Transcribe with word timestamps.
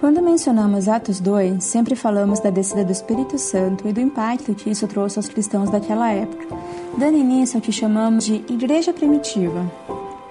Quando 0.00 0.20
mencionamos 0.20 0.88
Atos 0.88 1.20
2, 1.20 1.62
sempre 1.62 1.94
falamos 1.94 2.40
da 2.40 2.50
descida 2.50 2.84
do 2.84 2.92
Espírito 2.92 3.38
Santo 3.38 3.88
e 3.88 3.92
do 3.92 4.00
impacto 4.00 4.54
que 4.54 4.70
isso 4.70 4.86
trouxe 4.86 5.18
aos 5.18 5.28
cristãos 5.28 5.70
daquela 5.70 6.10
época, 6.10 6.46
dando 6.98 7.16
início 7.16 7.56
ao 7.56 7.62
que 7.62 7.72
chamamos 7.72 8.24
de 8.24 8.44
Igreja 8.48 8.92
Primitiva. 8.92 9.70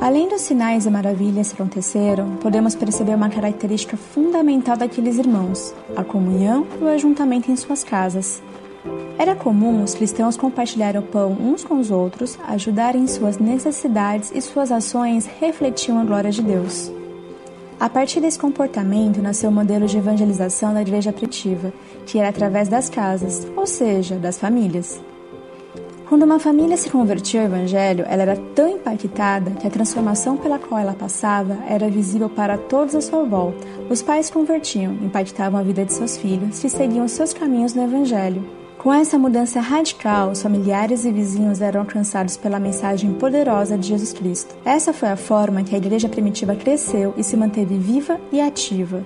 Além 0.00 0.28
dos 0.28 0.40
sinais 0.40 0.86
e 0.86 0.90
maravilhas 0.90 1.52
que 1.52 1.60
aconteceram, 1.60 2.36
podemos 2.36 2.74
perceber 2.74 3.14
uma 3.14 3.28
característica 3.28 3.96
fundamental 3.96 4.76
daqueles 4.76 5.18
irmãos: 5.18 5.74
a 5.94 6.02
comunhão 6.02 6.66
e 6.80 6.84
o 6.84 6.88
ajuntamento 6.88 7.50
em 7.50 7.56
suas 7.56 7.84
casas. 7.84 8.42
Era 9.18 9.36
comum 9.36 9.84
os 9.84 9.94
cristãos 9.94 10.38
compartilharem 10.38 11.00
o 11.00 11.04
pão 11.04 11.32
uns 11.32 11.62
com 11.62 11.78
os 11.78 11.90
outros, 11.90 12.38
ajudarem 12.48 13.02
em 13.02 13.06
suas 13.06 13.36
necessidades 13.36 14.32
e 14.34 14.40
suas 14.40 14.72
ações 14.72 15.26
refletiam 15.38 15.98
a 15.98 16.04
glória 16.04 16.30
de 16.30 16.40
Deus. 16.40 16.90
A 17.80 17.88
partir 17.88 18.20
desse 18.20 18.38
comportamento 18.38 19.22
nasceu 19.22 19.48
o 19.48 19.52
modelo 19.52 19.86
de 19.86 19.96
evangelização 19.96 20.74
da 20.74 20.82
igreja 20.82 21.14
primitiva, 21.14 21.72
que 22.04 22.18
era 22.18 22.28
através 22.28 22.68
das 22.68 22.90
casas, 22.90 23.48
ou 23.56 23.66
seja, 23.66 24.16
das 24.16 24.38
famílias. 24.38 25.00
Quando 26.06 26.24
uma 26.24 26.38
família 26.38 26.76
se 26.76 26.90
convertia 26.90 27.40
ao 27.40 27.46
Evangelho, 27.46 28.04
ela 28.06 28.20
era 28.20 28.36
tão 28.54 28.68
impactada 28.68 29.52
que 29.52 29.66
a 29.66 29.70
transformação 29.70 30.36
pela 30.36 30.58
qual 30.58 30.78
ela 30.78 30.92
passava 30.92 31.56
era 31.66 31.88
visível 31.88 32.28
para 32.28 32.58
todos 32.58 32.94
à 32.94 33.00
sua 33.00 33.24
volta. 33.24 33.66
Os 33.88 34.02
pais 34.02 34.28
convertiam, 34.28 34.92
impactavam 35.02 35.58
a 35.58 35.62
vida 35.62 35.82
de 35.82 35.94
seus 35.94 36.18
filhos 36.18 36.62
e 36.62 36.68
seguiam 36.68 37.08
seus 37.08 37.32
caminhos 37.32 37.72
no 37.72 37.84
Evangelho. 37.84 38.59
Com 38.80 38.94
essa 38.94 39.18
mudança 39.18 39.60
radical, 39.60 40.30
os 40.30 40.40
familiares 40.40 41.04
e 41.04 41.12
vizinhos 41.12 41.60
eram 41.60 41.82
alcançados 41.82 42.38
pela 42.38 42.58
mensagem 42.58 43.12
poderosa 43.12 43.76
de 43.76 43.88
Jesus 43.88 44.14
Cristo. 44.14 44.56
Essa 44.64 44.90
foi 44.90 45.10
a 45.10 45.18
forma 45.18 45.62
que 45.62 45.74
a 45.74 45.78
igreja 45.78 46.08
primitiva 46.08 46.56
cresceu 46.56 47.12
e 47.14 47.22
se 47.22 47.36
manteve 47.36 47.76
viva 47.76 48.18
e 48.32 48.40
ativa. 48.40 49.04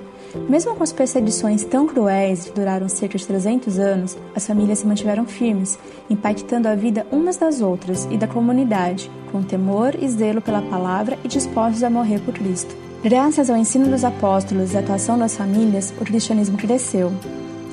Mesmo 0.48 0.76
com 0.76 0.84
as 0.84 0.92
perseguições 0.92 1.64
tão 1.64 1.88
cruéis 1.88 2.44
que 2.44 2.52
duraram 2.52 2.88
cerca 2.88 3.18
de 3.18 3.26
300 3.26 3.80
anos, 3.80 4.16
as 4.32 4.46
famílias 4.46 4.78
se 4.78 4.86
mantiveram 4.86 5.26
firmes, 5.26 5.76
impactando 6.08 6.68
a 6.68 6.76
vida 6.76 7.04
umas 7.10 7.36
das 7.36 7.60
outras 7.60 8.06
e 8.12 8.16
da 8.16 8.28
comunidade, 8.28 9.10
com 9.32 9.42
temor 9.42 9.96
e 10.00 10.08
zelo 10.08 10.40
pela 10.40 10.62
palavra 10.62 11.18
e 11.24 11.26
dispostos 11.26 11.82
a 11.82 11.90
morrer 11.90 12.20
por 12.20 12.32
Cristo. 12.32 12.76
Graças 13.02 13.50
ao 13.50 13.56
ensino 13.56 13.90
dos 13.90 14.04
apóstolos 14.04 14.72
e 14.72 14.76
à 14.76 14.80
atuação 14.80 15.18
das 15.18 15.36
famílias, 15.36 15.92
o 16.00 16.04
cristianismo 16.04 16.56
cresceu. 16.56 17.12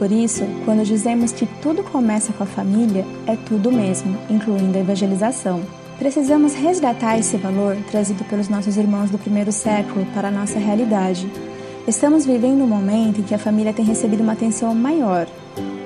Por 0.02 0.12
isso, 0.12 0.44
quando 0.66 0.84
dizemos 0.84 1.32
que 1.32 1.46
tudo 1.62 1.84
começa 1.84 2.34
com 2.34 2.42
a 2.42 2.48
família, 2.48 3.06
é 3.28 3.36
tudo 3.36 3.72
mesmo, 3.72 4.18
incluindo 4.32 4.76
a 4.76 4.82
evangelização. 4.82 5.62
Precisamos 6.00 6.56
resgatar 6.56 7.20
esse 7.20 7.38
valor 7.38 7.78
trazido 7.92 8.24
pelos 8.24 8.50
nossos 8.50 8.78
irmãos 8.78 9.12
do 9.12 9.20
primeiro 9.20 9.52
século 9.52 10.04
para 10.08 10.30
a 10.30 10.32
nossa 10.32 10.58
realidade. 10.58 11.32
Estamos 11.88 12.26
vivendo 12.26 12.64
um 12.64 12.68
momento 12.68 13.22
em 13.22 13.24
que 13.24 13.36
a 13.36 13.38
família 13.38 13.74
tem 13.74 13.86
recebido 13.86 14.24
uma 14.24 14.34
atenção 14.34 14.74
maior. 14.74 15.28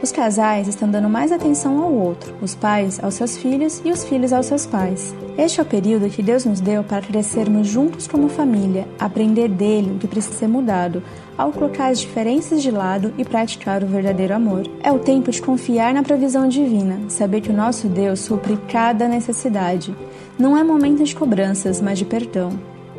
Os 0.05 0.11
casais 0.11 0.67
estão 0.67 0.87
dando 0.87 1.09
mais 1.09 1.31
atenção 1.31 1.81
ao 1.81 1.91
outro, 1.91 2.35
os 2.39 2.53
pais 2.53 3.03
aos 3.03 3.15
seus 3.15 3.35
filhos 3.37 3.81
e 3.83 3.91
os 3.91 4.03
filhos 4.03 4.31
aos 4.31 4.45
seus 4.45 4.63
pais. 4.63 5.15
Este 5.35 5.59
é 5.59 5.63
o 5.63 5.65
período 5.65 6.11
que 6.11 6.21
Deus 6.21 6.45
nos 6.45 6.61
deu 6.61 6.83
para 6.83 7.01
crescermos 7.01 7.67
juntos 7.67 8.07
como 8.07 8.29
família, 8.29 8.87
aprender 8.99 9.49
dele 9.49 9.93
o 9.95 9.97
que 9.97 10.07
precisa 10.07 10.35
ser 10.35 10.47
mudado, 10.47 11.01
ao 11.35 11.51
colocar 11.51 11.87
as 11.87 11.99
diferenças 11.99 12.61
de 12.61 12.69
lado 12.69 13.15
e 13.17 13.25
praticar 13.25 13.83
o 13.83 13.87
verdadeiro 13.87 14.35
amor. 14.35 14.67
É 14.83 14.91
o 14.91 14.99
tempo 14.99 15.31
de 15.31 15.41
confiar 15.41 15.91
na 15.91 16.03
provisão 16.03 16.47
divina, 16.47 16.99
saber 17.09 17.41
que 17.41 17.49
o 17.49 17.55
nosso 17.55 17.87
Deus 17.87 18.19
supre 18.19 18.59
cada 18.71 19.07
necessidade. 19.07 19.95
Não 20.37 20.55
é 20.55 20.63
momento 20.63 21.03
de 21.03 21.15
cobranças, 21.15 21.81
mas 21.81 21.97
de 21.97 22.05
perdão. 22.05 22.51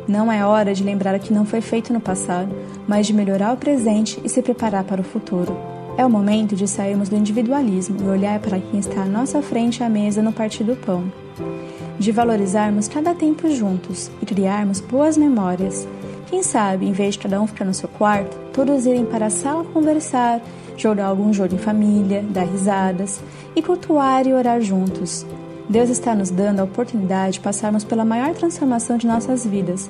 Não 0.07 0.29
é 0.29 0.45
hora 0.45 0.73
de 0.73 0.83
lembrar 0.83 1.15
o 1.15 1.19
que 1.21 1.33
não 1.33 1.45
foi 1.45 1.61
feito 1.61 1.93
no 1.93 2.01
passado, 2.01 2.53
mas 2.85 3.07
de 3.07 3.13
melhorar 3.13 3.53
o 3.53 3.57
presente 3.57 4.19
e 4.25 4.27
se 4.27 4.41
preparar 4.41 4.83
para 4.83 4.99
o 4.99 5.05
futuro. 5.05 5.76
É 5.97 6.05
o 6.05 6.09
momento 6.09 6.55
de 6.55 6.67
sairmos 6.67 7.09
do 7.09 7.15
individualismo 7.15 7.97
e 8.01 8.07
olhar 8.07 8.39
para 8.39 8.59
quem 8.59 8.79
está 8.79 9.01
à 9.01 9.05
nossa 9.05 9.41
frente 9.41 9.83
à 9.83 9.89
mesa 9.89 10.21
no 10.21 10.31
partir 10.31 10.63
do 10.63 10.75
pão 10.75 11.11
de 11.99 12.11
valorizarmos 12.11 12.87
cada 12.87 13.13
tempo 13.13 13.49
juntos 13.49 14.11
e 14.21 14.25
criarmos 14.25 14.79
boas 14.79 15.17
memórias. 15.17 15.87
Quem 16.27 16.43
sabe, 16.43 16.85
em 16.85 16.91
vez 16.91 17.13
de 17.13 17.19
cada 17.19 17.41
um 17.41 17.47
ficar 17.47 17.65
no 17.65 17.73
seu 17.73 17.89
quarto, 17.89 18.37
todos 18.53 18.85
irem 18.85 19.05
para 19.05 19.27
a 19.27 19.29
sala 19.29 19.63
conversar, 19.65 20.41
jogar 20.75 21.05
algum 21.05 21.33
jogo 21.33 21.55
em 21.55 21.57
família, 21.57 22.23
dar 22.29 22.45
risadas 22.45 23.19
e 23.55 23.61
cultuar 23.61 24.27
e 24.27 24.33
orar 24.33 24.61
juntos. 24.61 25.25
Deus 25.69 25.89
está 25.89 26.15
nos 26.15 26.29
dando 26.29 26.59
a 26.59 26.63
oportunidade 26.63 27.33
de 27.33 27.39
passarmos 27.39 27.83
pela 27.83 28.05
maior 28.05 28.33
transformação 28.33 28.97
de 28.97 29.07
nossas 29.07 29.45
vidas, 29.45 29.89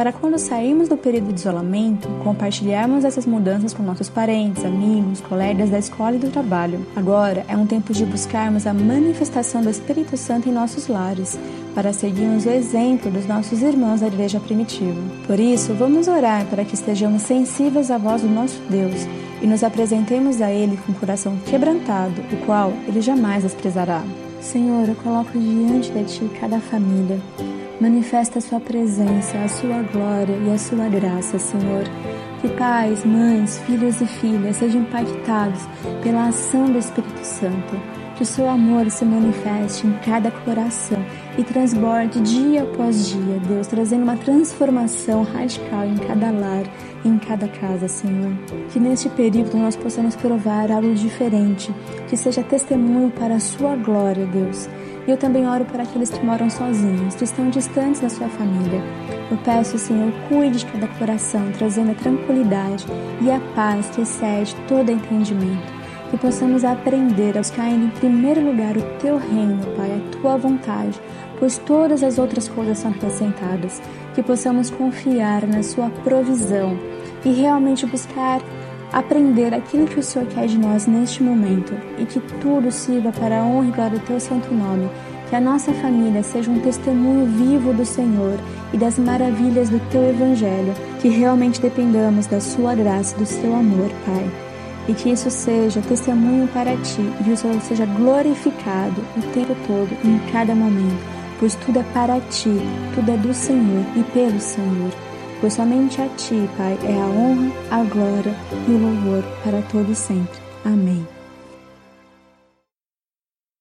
para 0.00 0.14
quando 0.14 0.38
sairmos 0.38 0.88
do 0.88 0.96
período 0.96 1.30
de 1.30 1.40
isolamento, 1.40 2.08
compartilharmos 2.24 3.04
essas 3.04 3.26
mudanças 3.26 3.74
com 3.74 3.82
nossos 3.82 4.08
parentes, 4.08 4.64
amigos, 4.64 5.20
colegas 5.20 5.68
da 5.68 5.78
escola 5.78 6.16
e 6.16 6.18
do 6.18 6.30
trabalho. 6.30 6.86
Agora 6.96 7.44
é 7.46 7.54
um 7.54 7.66
tempo 7.66 7.92
de 7.92 8.06
buscarmos 8.06 8.66
a 8.66 8.72
manifestação 8.72 9.60
do 9.60 9.68
Espírito 9.68 10.16
Santo 10.16 10.48
em 10.48 10.52
nossos 10.52 10.88
lares, 10.88 11.38
para 11.74 11.92
seguirmos 11.92 12.46
o 12.46 12.48
exemplo 12.48 13.10
dos 13.10 13.26
nossos 13.26 13.60
irmãos 13.60 14.00
da 14.00 14.06
igreja 14.06 14.40
primitiva. 14.40 14.98
Por 15.26 15.38
isso, 15.38 15.74
vamos 15.74 16.08
orar 16.08 16.46
para 16.46 16.64
que 16.64 16.74
estejamos 16.74 17.20
sensíveis 17.20 17.90
à 17.90 17.98
voz 17.98 18.22
do 18.22 18.28
nosso 18.28 18.58
Deus 18.70 19.06
e 19.42 19.46
nos 19.46 19.62
apresentemos 19.62 20.40
a 20.40 20.50
Ele 20.50 20.78
com 20.78 20.92
o 20.92 20.94
coração 20.94 21.36
quebrantado, 21.44 22.22
o 22.32 22.46
qual 22.46 22.72
Ele 22.88 23.02
jamais 23.02 23.42
desprezará. 23.42 24.02
Senhor, 24.40 24.88
eu 24.88 24.94
coloco 24.94 25.38
diante 25.38 25.90
de 25.90 26.04
Ti 26.04 26.30
cada 26.40 26.58
família 26.58 27.20
Manifesta 27.80 28.40
a 28.40 28.42
sua 28.42 28.60
presença, 28.60 29.38
a 29.38 29.48
sua 29.48 29.80
glória 29.90 30.36
e 30.46 30.52
a 30.52 30.58
sua 30.58 30.86
graça, 30.90 31.38
Senhor. 31.38 31.84
Que 32.42 32.48
pais, 32.50 33.06
mães, 33.06 33.58
filhos 33.60 34.02
e 34.02 34.06
filhas 34.06 34.56
sejam 34.56 34.82
impactados 34.82 35.62
pela 36.02 36.28
ação 36.28 36.66
do 36.66 36.76
Espírito 36.76 37.24
Santo. 37.24 37.80
Que 38.16 38.22
o 38.22 38.26
seu 38.26 38.50
amor 38.50 38.90
se 38.90 39.02
manifeste 39.02 39.86
em 39.86 39.94
cada 40.04 40.30
coração 40.30 41.02
e 41.38 41.42
transborde 41.42 42.20
dia 42.20 42.64
após 42.64 43.08
dia, 43.08 43.40
Deus, 43.48 43.66
trazendo 43.66 44.02
uma 44.02 44.16
transformação 44.18 45.22
radical 45.22 45.86
em 45.86 45.96
cada 45.96 46.30
lar, 46.30 46.64
em 47.02 47.16
cada 47.16 47.48
casa, 47.48 47.88
Senhor. 47.88 48.32
Que 48.70 48.78
neste 48.78 49.08
período 49.08 49.56
nós 49.56 49.74
possamos 49.74 50.14
provar 50.14 50.70
algo 50.70 50.92
diferente, 50.92 51.74
que 52.10 52.16
seja 52.18 52.42
testemunho 52.42 53.10
para 53.10 53.36
a 53.36 53.40
sua 53.40 53.74
glória, 53.74 54.26
Deus 54.26 54.68
e 55.10 55.12
eu 55.12 55.16
também 55.16 55.44
oro 55.44 55.64
por 55.64 55.80
aqueles 55.80 56.08
que 56.08 56.24
moram 56.24 56.48
sozinhos, 56.48 57.16
que 57.16 57.24
estão 57.24 57.50
distantes 57.50 58.00
da 58.00 58.08
sua 58.08 58.28
família. 58.28 58.80
Eu 59.28 59.36
peço, 59.38 59.76
Senhor, 59.76 60.12
cuide 60.28 60.58
de 60.58 60.66
cada 60.66 60.86
coração, 60.86 61.50
trazendo 61.50 61.90
a 61.90 61.94
tranquilidade 61.94 62.86
e 63.20 63.28
a 63.28 63.40
paz 63.56 63.90
que 63.90 64.02
excede 64.02 64.54
todo 64.68 64.92
entendimento. 64.92 65.80
Que 66.10 66.16
possamos 66.16 66.64
aprender 66.64 67.36
a 67.36 67.40
buscar 67.40 67.68
em 67.68 67.88
primeiro 67.88 68.40
lugar 68.40 68.76
o 68.76 68.82
teu 69.00 69.16
reino, 69.16 69.66
Pai, 69.76 69.90
a 69.90 70.16
tua 70.16 70.36
vontade, 70.36 71.00
pois 71.40 71.58
todas 71.58 72.04
as 72.04 72.16
outras 72.16 72.46
coisas 72.46 72.78
são 72.78 72.92
acrescentadas. 72.92 73.82
Que 74.14 74.22
possamos 74.22 74.70
confiar 74.70 75.44
na 75.44 75.64
sua 75.64 75.90
provisão 76.04 76.78
e 77.24 77.32
realmente 77.32 77.84
buscar 77.84 78.40
aprender 78.92 79.54
aquilo 79.54 79.86
que 79.86 79.98
o 79.98 80.02
Senhor 80.02 80.26
quer 80.28 80.46
de 80.46 80.58
nós 80.58 80.86
neste 80.86 81.22
momento 81.22 81.74
e 81.98 82.04
que 82.04 82.20
tudo 82.40 82.70
sirva 82.70 83.12
para 83.12 83.40
a 83.40 83.44
honra 83.44 83.68
e 83.68 83.72
glória 83.72 83.98
do 83.98 84.06
teu 84.06 84.20
santo 84.20 84.52
nome. 84.52 84.88
Que 85.28 85.36
a 85.36 85.40
nossa 85.40 85.72
família 85.74 86.24
seja 86.24 86.50
um 86.50 86.58
testemunho 86.58 87.24
vivo 87.26 87.72
do 87.72 87.86
Senhor 87.86 88.36
e 88.72 88.76
das 88.76 88.98
maravilhas 88.98 89.70
do 89.70 89.78
teu 89.90 90.10
evangelho, 90.10 90.74
que 91.00 91.08
realmente 91.08 91.60
dependamos 91.60 92.26
da 92.26 92.40
sua 92.40 92.74
graça 92.74 93.16
do 93.16 93.24
seu 93.24 93.54
amor, 93.54 93.90
Pai. 94.04 94.28
E 94.88 94.94
que 94.94 95.10
isso 95.10 95.30
seja 95.30 95.80
testemunho 95.82 96.48
para 96.48 96.76
ti 96.78 97.02
e 97.24 97.30
o 97.30 97.36
Senhor 97.36 97.60
seja 97.60 97.86
glorificado 97.86 99.00
o 99.16 99.22
tempo 99.32 99.54
todo, 99.68 99.90
em 100.04 100.18
cada 100.32 100.52
momento, 100.52 101.00
pois 101.38 101.54
tudo 101.54 101.78
é 101.78 101.84
para 101.94 102.18
ti, 102.22 102.58
tudo 102.94 103.12
é 103.12 103.16
do 103.16 103.32
Senhor 103.32 103.84
e 103.94 104.02
pelo 104.12 104.40
Senhor 104.40 105.09
pois 105.40 105.54
somente 105.54 106.00
a 106.00 106.08
Ti, 106.08 106.48
Pai, 106.56 106.78
é 106.84 107.00
a 107.00 107.06
honra, 107.06 107.52
a 107.70 107.82
glória 107.84 108.34
e 108.68 108.70
o 108.72 108.78
louvor 108.78 109.24
para 109.42 109.62
todos 109.62 109.96
sempre. 109.96 110.38
Amém. 110.64 111.19